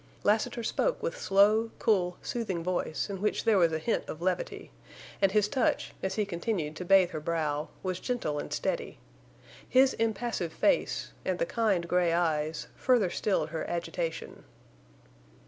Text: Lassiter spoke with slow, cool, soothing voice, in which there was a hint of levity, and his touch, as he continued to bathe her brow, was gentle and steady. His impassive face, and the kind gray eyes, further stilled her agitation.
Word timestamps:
Lassiter 0.23 0.63
spoke 0.63 1.03
with 1.03 1.15
slow, 1.15 1.69
cool, 1.77 2.17
soothing 2.23 2.63
voice, 2.63 3.07
in 3.07 3.21
which 3.21 3.43
there 3.43 3.59
was 3.59 3.71
a 3.71 3.77
hint 3.77 4.03
of 4.09 4.19
levity, 4.19 4.71
and 5.21 5.31
his 5.31 5.47
touch, 5.47 5.93
as 6.01 6.15
he 6.15 6.25
continued 6.25 6.75
to 6.77 6.83
bathe 6.85 7.11
her 7.11 7.19
brow, 7.19 7.67
was 7.83 7.99
gentle 7.99 8.39
and 8.39 8.51
steady. 8.51 8.97
His 9.69 9.93
impassive 9.93 10.53
face, 10.53 11.11
and 11.23 11.37
the 11.37 11.45
kind 11.45 11.87
gray 11.87 12.13
eyes, 12.13 12.65
further 12.75 13.11
stilled 13.11 13.49
her 13.49 13.63
agitation. 13.69 14.43